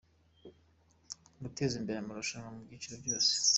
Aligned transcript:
Guteza 1.43 1.73
imbere 1.79 1.97
amarushanwa 1.99 2.49
mu 2.55 2.61
byiciro 2.67 2.95
byose. 3.03 3.31